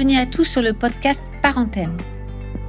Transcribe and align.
Bienvenue 0.00 0.18
à 0.18 0.24
tous 0.24 0.44
sur 0.44 0.62
le 0.62 0.72
podcast 0.72 1.22
Parenthème. 1.42 1.98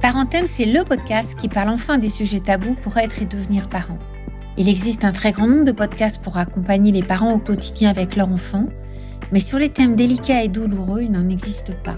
Parenthème, 0.02 0.44
c'est 0.44 0.66
le 0.66 0.84
podcast 0.84 1.34
qui 1.34 1.48
parle 1.48 1.70
enfin 1.70 1.96
des 1.96 2.10
sujets 2.10 2.40
tabous 2.40 2.74
pour 2.74 2.98
être 2.98 3.22
et 3.22 3.24
devenir 3.24 3.70
parent. 3.70 3.98
Il 4.58 4.68
existe 4.68 5.02
un 5.02 5.12
très 5.12 5.32
grand 5.32 5.46
nombre 5.46 5.64
de 5.64 5.72
podcasts 5.72 6.20
pour 6.20 6.36
accompagner 6.36 6.92
les 6.92 7.02
parents 7.02 7.32
au 7.32 7.38
quotidien 7.38 7.88
avec 7.88 8.16
leur 8.16 8.30
enfant, 8.30 8.66
mais 9.32 9.40
sur 9.40 9.58
les 9.58 9.70
thèmes 9.70 9.96
délicats 9.96 10.42
et 10.42 10.48
douloureux, 10.48 11.04
il 11.04 11.12
n'en 11.12 11.30
existe 11.30 11.74
pas. 11.82 11.96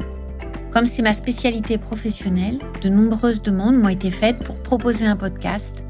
Comme 0.70 0.86
c'est 0.86 1.02
ma 1.02 1.12
spécialité 1.12 1.78
professionnelle, 1.78 2.60
de 2.80 2.88
nombreuses 2.88 3.42
demandes 3.42 3.74
m'ont 3.74 3.88
été 3.88 4.12
faites 4.12 4.38
pour 4.38 4.62
proposer 4.62 5.04
un 5.04 5.16
podcast 5.16 5.84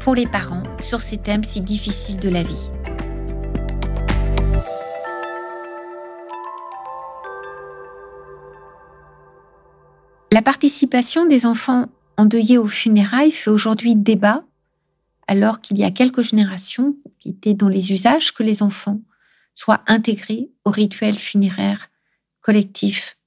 pour 0.00 0.16
les 0.16 0.26
parents 0.26 0.64
sur 0.80 1.00
ces 1.00 1.18
thèmes 1.18 1.44
si 1.44 1.60
difficiles 1.60 2.18
de 2.18 2.30
la 2.30 2.42
vie. 2.42 2.68
La 10.38 10.42
participation 10.42 11.26
des 11.26 11.46
enfants 11.46 11.86
endeuillés 12.16 12.58
aux 12.58 12.68
funérailles 12.68 13.32
fait 13.32 13.50
aujourd'hui 13.50 13.96
débat, 13.96 14.44
alors 15.26 15.60
qu'il 15.60 15.76
y 15.80 15.82
a 15.82 15.90
quelques 15.90 16.22
générations 16.22 16.96
qui 17.18 17.30
étaient 17.30 17.54
dans 17.54 17.68
les 17.68 17.90
usages 17.90 18.32
que 18.32 18.44
les 18.44 18.62
enfants 18.62 19.00
soient 19.52 19.82
intégrés 19.88 20.48
au 20.64 20.70
rituel 20.70 21.18
funéraire 21.18 21.88
collectif, 22.40 23.18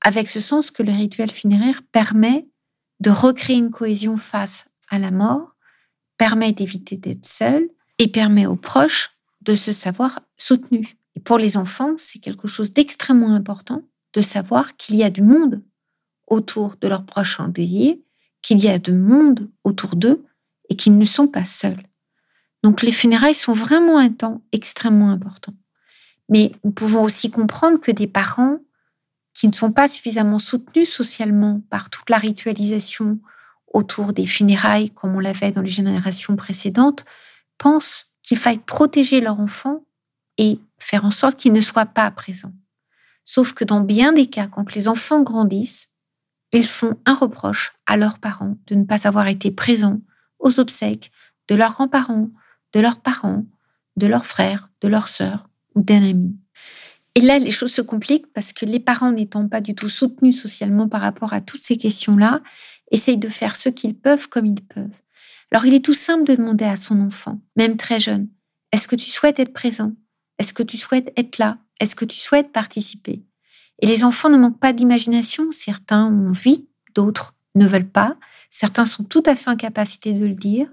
avec 0.00 0.28
ce 0.28 0.40
sens 0.40 0.72
que 0.72 0.82
le 0.82 0.90
rituel 0.90 1.30
funéraire 1.30 1.80
permet 1.92 2.48
de 2.98 3.10
recréer 3.10 3.58
une 3.58 3.70
cohésion 3.70 4.16
face 4.16 4.66
à 4.88 4.98
la 4.98 5.12
mort, 5.12 5.54
permet 6.18 6.50
d'éviter 6.50 6.96
d'être 6.96 7.24
seul 7.24 7.68
et 7.98 8.08
permet 8.08 8.46
aux 8.46 8.56
proches 8.56 9.12
de 9.42 9.54
se 9.54 9.70
savoir 9.70 10.18
soutenus. 10.36 10.88
Et 11.14 11.20
pour 11.20 11.38
les 11.38 11.56
enfants, 11.56 11.94
c'est 11.98 12.18
quelque 12.18 12.48
chose 12.48 12.72
d'extrêmement 12.72 13.32
important 13.32 13.84
de 14.12 14.20
savoir 14.20 14.76
qu'il 14.76 14.96
y 14.96 15.04
a 15.04 15.10
du 15.10 15.22
monde 15.22 15.62
autour 16.26 16.76
de 16.80 16.88
leurs 16.88 17.04
proches 17.04 17.40
endeuillés, 17.40 18.02
qu'il 18.42 18.58
y 18.58 18.68
a 18.68 18.78
de 18.78 18.92
monde 18.92 19.50
autour 19.64 19.96
d'eux 19.96 20.24
et 20.68 20.76
qu'ils 20.76 20.98
ne 20.98 21.04
sont 21.04 21.28
pas 21.28 21.44
seuls. 21.44 21.82
Donc 22.62 22.82
les 22.82 22.92
funérailles 22.92 23.34
sont 23.34 23.52
vraiment 23.52 23.98
un 23.98 24.10
temps 24.10 24.42
extrêmement 24.52 25.10
important. 25.10 25.54
Mais 26.28 26.52
nous 26.64 26.70
pouvons 26.70 27.02
aussi 27.02 27.30
comprendre 27.30 27.80
que 27.80 27.90
des 27.90 28.06
parents 28.06 28.58
qui 29.34 29.48
ne 29.48 29.52
sont 29.52 29.72
pas 29.72 29.88
suffisamment 29.88 30.38
soutenus 30.38 30.90
socialement 30.90 31.62
par 31.70 31.90
toute 31.90 32.10
la 32.10 32.18
ritualisation 32.18 33.18
autour 33.72 34.12
des 34.12 34.26
funérailles, 34.26 34.90
comme 34.90 35.16
on 35.16 35.20
l'avait 35.20 35.52
dans 35.52 35.62
les 35.62 35.70
générations 35.70 36.36
précédentes, 36.36 37.04
pensent 37.58 38.12
qu'il 38.22 38.38
faille 38.38 38.58
protéger 38.58 39.20
leur 39.20 39.40
enfant 39.40 39.84
et 40.38 40.60
faire 40.78 41.04
en 41.04 41.10
sorte 41.10 41.38
qu'il 41.38 41.52
ne 41.52 41.60
soit 41.60 41.86
pas 41.86 42.10
présent. 42.10 42.52
Sauf 43.24 43.52
que 43.52 43.64
dans 43.64 43.80
bien 43.80 44.12
des 44.12 44.26
cas, 44.26 44.46
quand 44.46 44.74
les 44.74 44.88
enfants 44.88 45.22
grandissent, 45.22 45.88
ils 46.52 46.66
font 46.66 46.96
un 47.06 47.14
reproche 47.14 47.72
à 47.86 47.96
leurs 47.96 48.18
parents 48.18 48.56
de 48.66 48.74
ne 48.74 48.84
pas 48.84 49.06
avoir 49.06 49.26
été 49.28 49.50
présents 49.50 50.00
aux 50.38 50.60
obsèques 50.60 51.10
de 51.48 51.54
leurs 51.54 51.72
grands-parents, 51.72 52.30
de 52.72 52.80
leurs 52.80 53.00
parents, 53.00 53.44
de 53.96 54.06
leurs 54.06 54.26
frères, 54.26 54.70
de 54.80 54.88
leurs 54.88 55.08
sœurs 55.08 55.48
ou 55.74 55.82
d'un 55.82 56.02
ami. 56.02 56.36
Et 57.14 57.20
là, 57.20 57.38
les 57.38 57.50
choses 57.50 57.72
se 57.72 57.82
compliquent 57.82 58.32
parce 58.32 58.52
que 58.52 58.64
les 58.64 58.80
parents 58.80 59.12
n'étant 59.12 59.48
pas 59.48 59.60
du 59.60 59.74
tout 59.74 59.88
soutenus 59.88 60.40
socialement 60.40 60.88
par 60.88 61.02
rapport 61.02 61.32
à 61.32 61.40
toutes 61.40 61.62
ces 61.62 61.76
questions-là, 61.76 62.40
essayent 62.90 63.18
de 63.18 63.28
faire 63.28 63.56
ce 63.56 63.68
qu'ils 63.68 63.96
peuvent 63.96 64.28
comme 64.28 64.46
ils 64.46 64.62
peuvent. 64.62 65.02
Alors, 65.50 65.66
il 65.66 65.74
est 65.74 65.84
tout 65.84 65.94
simple 65.94 66.24
de 66.24 66.34
demander 66.34 66.64
à 66.64 66.76
son 66.76 67.00
enfant, 67.00 67.40
même 67.56 67.76
très 67.76 68.00
jeune, 68.00 68.28
est-ce 68.72 68.88
que 68.88 68.96
tu 68.96 69.10
souhaites 69.10 69.38
être 69.38 69.52
présent? 69.52 69.92
Est-ce 70.38 70.54
que 70.54 70.62
tu 70.62 70.78
souhaites 70.78 71.12
être 71.18 71.36
là? 71.38 71.58
Est-ce 71.78 71.94
que 71.94 72.06
tu 72.06 72.16
souhaites 72.16 72.52
participer? 72.52 73.22
Et 73.82 73.86
les 73.86 74.04
enfants 74.04 74.30
ne 74.30 74.38
manquent 74.38 74.60
pas 74.60 74.72
d'imagination. 74.72 75.50
Certains 75.50 76.06
ont 76.06 76.30
envie, 76.30 76.66
d'autres 76.94 77.34
ne 77.56 77.66
veulent 77.66 77.90
pas. 77.90 78.16
Certains 78.48 78.84
sont 78.84 79.02
tout 79.02 79.24
à 79.26 79.34
fait 79.34 79.50
en 79.50 79.56
capacité 79.56 80.14
de 80.14 80.24
le 80.24 80.34
dire. 80.34 80.68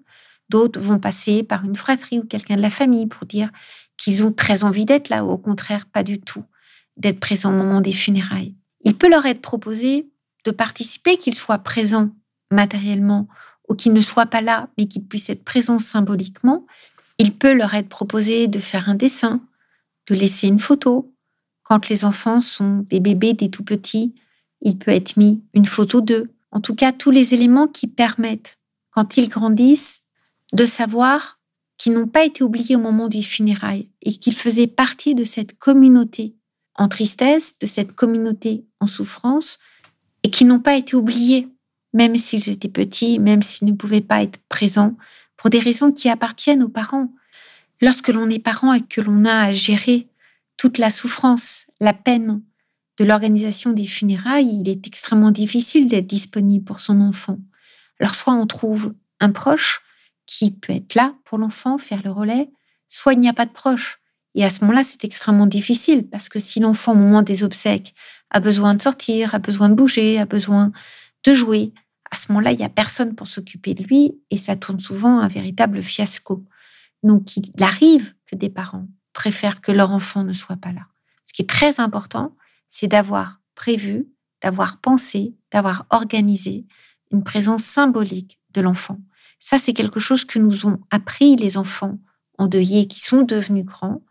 D'autres 0.49 0.79
vont 0.79 0.99
passer 0.99 1.43
par 1.43 1.65
une 1.65 1.75
fratrie 1.75 2.19
ou 2.19 2.23
quelqu'un 2.23 2.55
de 2.55 2.61
la 2.61 2.69
famille 2.69 3.07
pour 3.07 3.25
dire 3.25 3.49
qu'ils 3.97 4.23
ont 4.25 4.31
très 4.31 4.63
envie 4.63 4.85
d'être 4.85 5.09
là 5.09 5.25
ou 5.25 5.31
au 5.31 5.37
contraire 5.37 5.87
pas 5.87 6.03
du 6.03 6.21
tout, 6.21 6.45
d'être 6.97 7.19
présents 7.19 7.51
au 7.51 7.57
moment 7.57 7.81
des 7.81 7.91
funérailles. 7.91 8.55
Il 8.85 8.95
peut 8.95 9.09
leur 9.09 9.25
être 9.25 9.41
proposé 9.41 10.07
de 10.45 10.51
participer, 10.51 11.17
qu'ils 11.17 11.35
soient 11.35 11.57
présents 11.57 12.09
matériellement 12.51 13.27
ou 13.67 13.75
qu'ils 13.75 13.93
ne 13.93 14.01
soient 14.01 14.27
pas 14.27 14.41
là, 14.41 14.69
mais 14.77 14.85
qu'ils 14.85 15.05
puissent 15.05 15.29
être 15.29 15.43
présents 15.43 15.79
symboliquement. 15.79 16.65
Il 17.17 17.35
peut 17.35 17.53
leur 17.53 17.73
être 17.73 17.89
proposé 17.89 18.47
de 18.47 18.59
faire 18.59 18.87
un 18.87 18.95
dessin, 18.95 19.41
de 20.07 20.15
laisser 20.15 20.47
une 20.47 20.59
photo, 20.59 21.13
quand 21.69 21.87
les 21.87 22.03
enfants 22.03 22.41
sont 22.41 22.83
des 22.89 22.99
bébés, 22.99 23.33
des 23.33 23.49
tout 23.49 23.63
petits, 23.63 24.15
il 24.61 24.77
peut 24.77 24.91
être 24.91 25.17
mis 25.17 25.41
une 25.53 25.67
photo 25.67 26.01
d'eux. 26.01 26.31
En 26.51 26.61
tout 26.61 26.73
cas, 26.73 26.91
tous 26.91 27.11
les 27.11 27.35
éléments 27.35 27.67
qui 27.67 27.87
permettent, 27.87 28.57
quand 28.89 29.17
ils 29.17 29.29
grandissent, 29.29 30.03
de 30.51 30.65
savoir 30.65 31.39
qu'ils 31.77 31.93
n'ont 31.93 32.07
pas 32.07 32.25
été 32.25 32.43
oubliés 32.43 32.75
au 32.75 32.79
moment 32.79 33.07
du 33.07 33.21
funérailles 33.21 33.89
et 34.01 34.11
qu'ils 34.11 34.35
faisaient 34.35 34.67
partie 34.67 35.13
de 35.13 35.23
cette 35.23 35.59
communauté 35.59 36.35
en 36.75 36.87
tristesse, 36.87 37.57
de 37.59 37.67
cette 37.67 37.93
communauté 37.93 38.65
en 38.79 38.87
souffrance, 38.87 39.59
et 40.23 40.31
qu'ils 40.31 40.47
n'ont 40.47 40.59
pas 40.59 40.75
été 40.75 40.95
oubliés, 40.95 41.47
même 41.93 42.17
s'ils 42.17 42.49
étaient 42.49 42.67
petits, 42.67 43.19
même 43.19 43.43
s'ils 43.43 43.67
ne 43.67 43.73
pouvaient 43.73 44.01
pas 44.01 44.23
être 44.23 44.39
présents, 44.49 44.97
pour 45.37 45.49
des 45.49 45.59
raisons 45.59 45.91
qui 45.91 46.09
appartiennent 46.09 46.63
aux 46.63 46.69
parents. 46.69 47.13
Lorsque 47.81 48.09
l'on 48.09 48.29
est 48.29 48.39
parent 48.39 48.73
et 48.73 48.81
que 48.81 49.01
l'on 49.01 49.23
a 49.25 49.39
à 49.43 49.53
gérer 49.53 50.08
toute 50.59 50.77
la 50.77 50.89
souffrance, 50.89 51.65
la 51.79 51.93
peine 51.93 52.43
de 52.99 53.05
l'organisation 53.05 53.71
des 53.71 53.87
funérailles, 53.87 54.59
il 54.61 54.67
est 54.67 54.85
extrêmement 54.85 55.31
difficile 55.31 55.87
d'être 55.87 56.05
disponible 56.05 56.65
pour 56.65 56.81
son 56.81 56.99
enfant. 56.99 57.39
Alors 57.99 58.13
soit 58.13 58.33
on 58.33 58.45
trouve 58.45 58.93
un 59.21 59.31
proche 59.31 59.81
qui 60.25 60.51
peut 60.51 60.73
être 60.73 60.95
là 60.95 61.15
pour 61.23 61.37
l'enfant, 61.37 61.77
faire 61.77 62.01
le 62.03 62.11
relais, 62.11 62.51
soit 62.89 63.13
il 63.13 63.21
n'y 63.21 63.29
a 63.29 63.33
pas 63.33 63.45
de 63.45 63.51
proche. 63.51 63.99
Et 64.35 64.43
à 64.43 64.49
ce 64.49 64.61
moment-là, 64.61 64.83
c'est 64.83 65.05
extrêmement 65.05 65.47
difficile 65.47 66.07
parce 66.07 66.27
que 66.27 66.39
si 66.39 66.59
l'enfant, 66.59 66.91
au 66.91 66.95
moment 66.95 67.21
des 67.21 67.43
obsèques, 67.43 67.95
a 68.29 68.41
besoin 68.41 68.75
de 68.75 68.81
sortir, 68.81 69.33
a 69.33 69.39
besoin 69.39 69.69
de 69.69 69.75
bouger, 69.75 70.19
a 70.19 70.25
besoin 70.25 70.73
de 71.23 71.33
jouer, 71.33 71.73
à 72.11 72.17
ce 72.17 72.31
moment-là, 72.31 72.51
il 72.51 72.57
n'y 72.57 72.65
a 72.65 72.69
personne 72.69 73.15
pour 73.15 73.27
s'occuper 73.27 73.73
de 73.75 73.83
lui 73.83 74.19
et 74.29 74.37
ça 74.37 74.57
tourne 74.57 74.81
souvent 74.81 75.19
un 75.19 75.27
véritable 75.29 75.81
fiasco. 75.81 76.45
Donc, 77.01 77.37
il 77.37 77.63
arrive 77.63 78.13
que 78.25 78.35
des 78.35 78.49
parents 78.49 78.87
préfèrent 79.19 79.59
que 79.59 79.73
leur 79.73 79.91
enfant 79.91 80.23
ne 80.23 80.31
soit 80.31 80.55
pas 80.55 80.71
là. 80.71 80.87
Ce 81.25 81.33
qui 81.33 81.41
est 81.41 81.49
très 81.49 81.81
important, 81.81 82.37
c'est 82.69 82.87
d'avoir 82.87 83.41
prévu, 83.53 84.07
d'avoir 84.41 84.77
pensé, 84.77 85.35
d'avoir 85.51 85.85
organisé 85.89 86.65
une 87.11 87.25
présence 87.25 87.65
symbolique 87.65 88.39
de 88.53 88.61
l'enfant. 88.61 88.97
Ça, 89.37 89.59
c'est 89.59 89.73
quelque 89.73 89.99
chose 89.99 90.23
que 90.23 90.39
nous 90.39 90.67
ont 90.67 90.79
appris 90.89 91.35
les 91.35 91.57
enfants 91.57 91.99
endeuillés 92.37 92.87
qui 92.87 93.01
sont 93.01 93.23
devenus 93.23 93.65
grands 93.65 94.01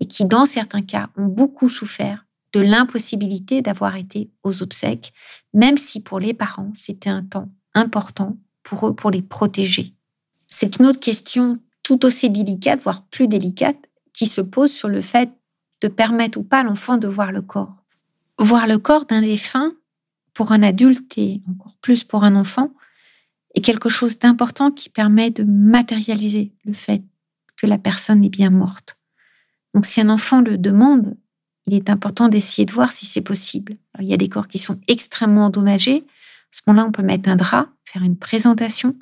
et 0.00 0.06
qui, 0.06 0.24
dans 0.24 0.46
certains 0.46 0.80
cas, 0.80 1.10
ont 1.18 1.26
beaucoup 1.26 1.68
souffert 1.68 2.24
de 2.54 2.60
l'impossibilité 2.60 3.60
d'avoir 3.60 3.96
été 3.96 4.30
aux 4.42 4.62
obsèques, 4.62 5.12
même 5.52 5.76
si 5.76 6.00
pour 6.00 6.18
les 6.18 6.32
parents, 6.32 6.72
c'était 6.74 7.10
un 7.10 7.24
temps 7.24 7.50
important 7.74 8.38
pour 8.62 8.88
eux 8.88 8.96
pour 8.96 9.10
les 9.10 9.20
protéger. 9.20 9.92
C'est 10.46 10.78
une 10.78 10.86
autre 10.86 11.00
question 11.00 11.56
tout 11.82 12.06
aussi 12.06 12.30
délicate, 12.30 12.80
voire 12.80 13.02
plus 13.02 13.28
délicate, 13.28 13.76
qui 14.16 14.26
se 14.26 14.40
pose 14.40 14.72
sur 14.72 14.88
le 14.88 15.02
fait 15.02 15.30
de 15.82 15.88
permettre 15.88 16.38
ou 16.38 16.42
pas 16.42 16.60
à 16.60 16.62
l'enfant 16.64 16.96
de 16.96 17.06
voir 17.06 17.32
le 17.32 17.42
corps. 17.42 17.76
Voir 18.38 18.66
le 18.66 18.78
corps 18.78 19.04
d'un 19.04 19.20
défunt, 19.20 19.74
pour 20.32 20.52
un 20.52 20.62
adulte 20.62 21.12
et 21.18 21.42
encore 21.48 21.76
plus 21.82 22.02
pour 22.02 22.24
un 22.24 22.34
enfant, 22.34 22.72
est 23.54 23.60
quelque 23.60 23.90
chose 23.90 24.18
d'important 24.18 24.70
qui 24.70 24.88
permet 24.88 25.30
de 25.30 25.44
matérialiser 25.44 26.52
le 26.64 26.72
fait 26.72 27.04
que 27.56 27.66
la 27.66 27.76
personne 27.76 28.24
est 28.24 28.30
bien 28.30 28.50
morte. 28.50 28.98
Donc 29.74 29.84
si 29.84 30.00
un 30.00 30.08
enfant 30.08 30.40
le 30.40 30.56
demande, 30.56 31.14
il 31.66 31.74
est 31.74 31.90
important 31.90 32.28
d'essayer 32.28 32.64
de 32.64 32.72
voir 32.72 32.92
si 32.92 33.04
c'est 33.04 33.20
possible. 33.20 33.76
il 34.00 34.06
y 34.06 34.14
a 34.14 34.18
des 34.18 34.30
corps 34.30 34.48
qui 34.48 34.58
sont 34.58 34.80
extrêmement 34.88 35.46
endommagés. 35.46 36.04
À 36.06 36.52
ce 36.52 36.60
moment-là, 36.66 36.86
on 36.88 36.92
peut 36.92 37.02
mettre 37.02 37.28
un 37.28 37.36
drap, 37.36 37.68
faire 37.84 38.02
une 38.02 38.16
présentation 38.16 38.96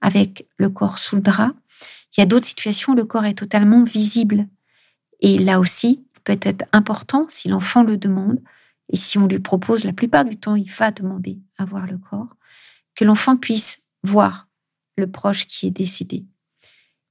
avec 0.00 0.48
le 0.56 0.70
corps 0.70 0.98
sous 0.98 1.16
le 1.16 1.22
drap. 1.22 1.52
Il 2.16 2.20
y 2.20 2.22
a 2.22 2.26
d'autres 2.26 2.46
situations 2.46 2.92
où 2.92 2.96
le 2.96 3.04
corps 3.04 3.24
est 3.24 3.34
totalement 3.34 3.84
visible. 3.84 4.48
Et 5.20 5.38
là 5.38 5.60
aussi, 5.60 6.04
peut 6.24 6.38
être 6.42 6.64
important 6.72 7.26
si 7.28 7.48
l'enfant 7.48 7.82
le 7.82 7.96
demande, 7.96 8.40
et 8.88 8.96
si 8.96 9.18
on 9.18 9.26
lui 9.26 9.38
propose, 9.38 9.84
la 9.84 9.92
plupart 9.92 10.24
du 10.24 10.38
temps, 10.38 10.56
il 10.56 10.70
va 10.70 10.90
demander 10.90 11.38
à 11.58 11.64
voir 11.64 11.86
le 11.86 11.98
corps, 11.98 12.36
que 12.94 13.04
l'enfant 13.04 13.36
puisse 13.36 13.78
voir 14.02 14.48
le 14.96 15.10
proche 15.10 15.46
qui 15.46 15.66
est 15.66 15.70
décédé. 15.70 16.26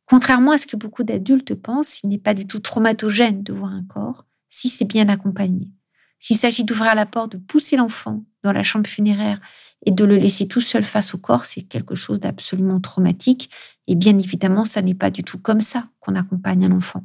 Contrairement 0.05 0.51
à 0.51 0.57
ce 0.57 0.67
que 0.67 0.75
beaucoup 0.75 1.03
d'adultes 1.03 1.55
pensent, 1.55 2.01
il 2.03 2.09
n'est 2.09 2.17
pas 2.17 2.33
du 2.33 2.47
tout 2.47 2.59
traumatogène 2.59 3.43
de 3.43 3.53
voir 3.53 3.71
un 3.71 3.83
corps 3.83 4.25
si 4.49 4.67
c'est 4.67 4.85
bien 4.85 5.07
accompagné. 5.07 5.71
S'il 6.17 6.35
s'agit 6.35 6.63
d'ouvrir 6.63 6.95
la 6.95 7.05
porte, 7.05 7.33
de 7.33 7.37
pousser 7.37 7.77
l'enfant 7.77 8.25
dans 8.43 8.51
la 8.51 8.63
chambre 8.63 8.87
funéraire 8.87 9.39
et 9.85 9.91
de 9.91 10.03
le 10.05 10.17
laisser 10.17 10.47
tout 10.47 10.61
seul 10.61 10.83
face 10.83 11.13
au 11.13 11.17
corps, 11.17 11.45
c'est 11.45 11.61
quelque 11.61 11.95
chose 11.95 12.19
d'absolument 12.19 12.79
traumatique. 12.79 13.49
Et 13.87 13.95
bien 13.95 14.17
évidemment, 14.17 14.65
ça 14.65 14.81
n'est 14.81 14.95
pas 14.95 15.09
du 15.09 15.23
tout 15.23 15.39
comme 15.39 15.61
ça 15.61 15.87
qu'on 15.99 16.15
accompagne 16.15 16.65
un 16.65 16.71
enfant. 16.71 17.03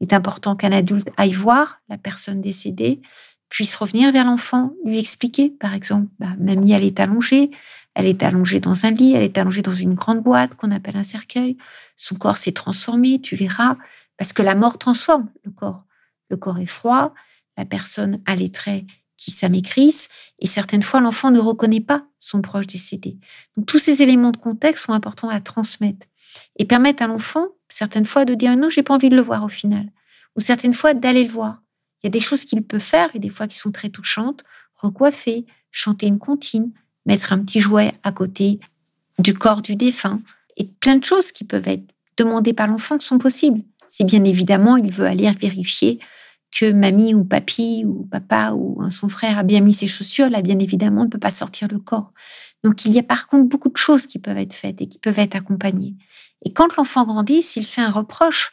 Il 0.00 0.08
est 0.08 0.14
important 0.14 0.56
qu'un 0.56 0.72
adulte 0.72 1.08
aille 1.16 1.32
voir 1.32 1.80
la 1.88 1.98
personne 1.98 2.40
décédée, 2.40 3.00
puisse 3.48 3.76
revenir 3.76 4.10
vers 4.10 4.24
l'enfant, 4.24 4.72
lui 4.84 4.98
expliquer, 4.98 5.50
par 5.50 5.74
exemple, 5.74 6.08
bah, 6.18 6.34
mamie, 6.40 6.72
elle 6.72 6.82
est 6.82 6.98
allongée, 6.98 7.50
elle 7.94 8.06
est 8.06 8.24
allongée 8.24 8.58
dans 8.58 8.84
un 8.84 8.90
lit, 8.90 9.14
elle 9.14 9.22
est 9.22 9.38
allongée 9.38 9.62
dans 9.62 9.72
une 9.72 9.94
grande 9.94 10.22
boîte 10.22 10.56
qu'on 10.56 10.72
appelle 10.72 10.96
un 10.96 11.04
cercueil. 11.04 11.56
Son 11.94 12.16
corps 12.16 12.36
s'est 12.36 12.52
transformé, 12.52 13.20
tu 13.20 13.36
verras, 13.36 13.76
parce 14.16 14.32
que 14.32 14.42
la 14.42 14.56
mort 14.56 14.78
transforme 14.78 15.28
le 15.44 15.52
corps. 15.52 15.84
Le 16.30 16.36
corps 16.36 16.58
est 16.58 16.66
froid, 16.66 17.14
la 17.56 17.64
personne 17.64 18.20
a 18.26 18.34
les 18.34 18.50
traits 18.50 18.86
qui 19.24 20.08
et 20.40 20.46
certaines 20.46 20.82
fois, 20.82 21.00
l'enfant 21.00 21.30
ne 21.30 21.38
reconnaît 21.38 21.80
pas 21.80 22.04
son 22.20 22.42
proche 22.42 22.66
décédé. 22.66 23.16
Donc, 23.56 23.66
tous 23.66 23.78
ces 23.78 24.02
éléments 24.02 24.30
de 24.30 24.36
contexte 24.36 24.84
sont 24.84 24.92
importants 24.92 25.28
à 25.28 25.40
transmettre 25.40 26.06
et 26.56 26.64
permettent 26.64 27.02
à 27.02 27.06
l'enfant, 27.06 27.48
certaines 27.68 28.04
fois, 28.04 28.24
de 28.24 28.34
dire 28.34 28.56
non, 28.56 28.68
j'ai 28.68 28.82
pas 28.82 28.94
envie 28.94 29.08
de 29.08 29.16
le 29.16 29.22
voir 29.22 29.44
au 29.44 29.48
final, 29.48 29.86
ou 30.36 30.40
certaines 30.40 30.74
fois 30.74 30.94
d'aller 30.94 31.24
le 31.24 31.30
voir. 31.30 31.62
Il 32.02 32.06
y 32.06 32.08
a 32.08 32.10
des 32.10 32.20
choses 32.20 32.44
qu'il 32.44 32.62
peut 32.62 32.78
faire, 32.78 33.10
et 33.14 33.18
des 33.18 33.30
fois 33.30 33.46
qui 33.46 33.56
sont 33.56 33.72
très 33.72 33.88
touchantes, 33.88 34.44
recoiffer, 34.74 35.46
chanter 35.70 36.06
une 36.06 36.18
comptine, 36.18 36.72
mettre 37.06 37.32
un 37.32 37.38
petit 37.38 37.60
jouet 37.60 37.92
à 38.02 38.12
côté 38.12 38.60
du 39.18 39.34
corps 39.34 39.62
du 39.62 39.76
défunt. 39.76 40.20
Et 40.56 40.64
plein 40.64 40.96
de 40.96 41.04
choses 41.04 41.32
qui 41.32 41.44
peuvent 41.44 41.68
être 41.68 41.84
demandées 42.16 42.52
par 42.52 42.66
l'enfant 42.66 42.98
sont 42.98 43.18
possibles. 43.18 43.62
Si 43.86 44.04
bien 44.04 44.24
évidemment 44.24 44.76
il 44.76 44.90
veut 44.90 45.06
aller 45.06 45.30
vérifier 45.32 45.98
que 46.54 46.70
mamie 46.72 47.14
ou 47.14 47.24
papy 47.24 47.84
ou 47.84 48.04
papa 48.04 48.52
ou 48.52 48.78
son 48.90 49.08
frère 49.08 49.38
a 49.38 49.42
bien 49.42 49.60
mis 49.60 49.72
ses 49.72 49.88
chaussures, 49.88 50.30
là 50.30 50.40
bien 50.40 50.58
évidemment 50.58 51.04
ne 51.04 51.10
peut 51.10 51.18
pas 51.18 51.30
sortir 51.30 51.68
le 51.70 51.78
corps. 51.78 52.12
Donc 52.62 52.84
il 52.84 52.92
y 52.92 52.98
a 52.98 53.02
par 53.02 53.26
contre 53.26 53.48
beaucoup 53.48 53.68
de 53.68 53.76
choses 53.76 54.06
qui 54.06 54.18
peuvent 54.18 54.38
être 54.38 54.54
faites 54.54 54.80
et 54.80 54.86
qui 54.86 54.98
peuvent 54.98 55.18
être 55.18 55.34
accompagnées. 55.34 55.96
Et 56.44 56.52
quand 56.52 56.76
l'enfant 56.76 57.04
grandit, 57.04 57.42
s'il 57.42 57.66
fait 57.66 57.80
un 57.80 57.90
reproche 57.90 58.52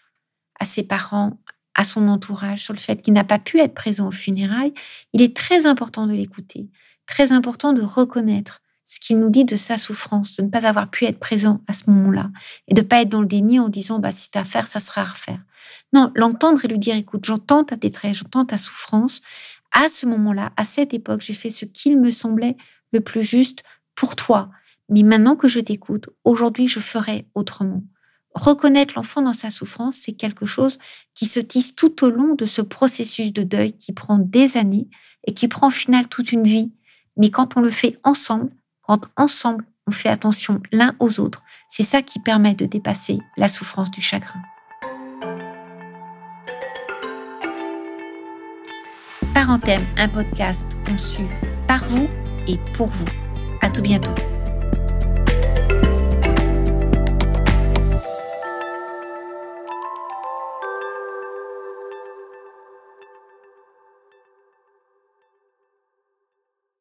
à 0.59 0.65
ses 0.65 0.83
parents, 0.83 1.39
à 1.75 1.83
son 1.83 2.07
entourage 2.07 2.63
sur 2.63 2.73
le 2.73 2.79
fait 2.79 3.01
qu'il 3.01 3.13
n'a 3.13 3.23
pas 3.23 3.39
pu 3.39 3.59
être 3.59 3.73
présent 3.73 4.07
aux 4.07 4.11
funérailles, 4.11 4.73
il 5.13 5.21
est 5.21 5.35
très 5.35 5.65
important 5.65 6.07
de 6.07 6.13
l'écouter, 6.13 6.69
très 7.05 7.31
important 7.31 7.71
de 7.71 7.81
reconnaître 7.81 8.61
ce 8.85 8.99
qu'il 8.99 9.19
nous 9.19 9.29
dit 9.29 9.45
de 9.45 9.55
sa 9.55 9.77
souffrance, 9.77 10.35
de 10.35 10.43
ne 10.43 10.49
pas 10.49 10.65
avoir 10.65 10.89
pu 10.89 11.05
être 11.05 11.19
présent 11.19 11.61
à 11.67 11.73
ce 11.73 11.89
moment-là 11.89 12.29
et 12.67 12.73
de 12.73 12.81
pas 12.81 13.01
être 13.01 13.09
dans 13.09 13.21
le 13.21 13.27
déni 13.27 13.59
en 13.59 13.69
disant 13.69 13.99
bah 13.99 14.11
si 14.11 14.29
t'as 14.31 14.41
à 14.41 14.43
faire, 14.43 14.67
ça 14.67 14.79
sera 14.79 15.01
à 15.01 15.05
refaire. 15.05 15.39
Non, 15.93 16.11
l'entendre 16.15 16.63
et 16.63 16.67
lui 16.67 16.79
dire 16.79 16.95
écoute, 16.95 17.25
j'entends 17.25 17.63
ta 17.63 17.75
détresse, 17.75 18.17
j'entends 18.17 18.45
ta 18.45 18.57
souffrance. 18.57 19.21
À 19.71 19.87
ce 19.87 20.05
moment-là, 20.05 20.51
à 20.57 20.65
cette 20.65 20.93
époque, 20.93 21.21
j'ai 21.21 21.33
fait 21.33 21.49
ce 21.49 21.65
qu'il 21.65 21.99
me 21.99 22.11
semblait 22.11 22.57
le 22.91 23.01
plus 23.01 23.23
juste 23.23 23.63
pour 23.95 24.15
toi. 24.15 24.49
Mais 24.89 25.03
maintenant 25.03 25.35
que 25.35 25.47
je 25.47 25.59
t'écoute, 25.59 26.09
aujourd'hui, 26.25 26.67
je 26.67 26.79
ferai 26.79 27.25
autrement. 27.33 27.83
Reconnaître 28.33 28.93
l'enfant 28.95 29.21
dans 29.21 29.33
sa 29.33 29.49
souffrance, 29.49 29.97
c'est 29.97 30.13
quelque 30.13 30.45
chose 30.45 30.79
qui 31.13 31.25
se 31.25 31.39
tisse 31.39 31.75
tout 31.75 32.03
au 32.05 32.09
long 32.09 32.33
de 32.35 32.45
ce 32.45 32.61
processus 32.61 33.33
de 33.33 33.43
deuil 33.43 33.73
qui 33.73 33.91
prend 33.91 34.17
des 34.17 34.57
années 34.57 34.89
et 35.27 35.33
qui 35.33 35.47
prend 35.47 35.67
au 35.67 35.71
final 35.71 36.07
toute 36.07 36.31
une 36.31 36.43
vie. 36.43 36.71
Mais 37.17 37.29
quand 37.29 37.57
on 37.57 37.61
le 37.61 37.69
fait 37.69 37.97
ensemble, 38.03 38.51
quand 38.91 39.07
ensemble 39.15 39.63
on 39.87 39.91
fait 39.91 40.09
attention 40.09 40.61
l'un 40.73 40.95
aux 40.99 41.21
autres, 41.21 41.43
c'est 41.69 41.83
ça 41.83 42.01
qui 42.01 42.19
permet 42.19 42.55
de 42.55 42.65
dépasser 42.65 43.19
la 43.37 43.47
souffrance 43.47 43.89
du 43.89 44.01
chagrin. 44.01 44.41
Parenthème, 49.33 49.85
un 49.97 50.09
podcast 50.09 50.77
conçu 50.85 51.23
par 51.67 51.83
vous 51.85 52.09
et 52.47 52.57
pour 52.75 52.87
vous. 52.87 53.07
À 53.61 53.69
tout 53.69 53.81
bientôt. 53.81 54.13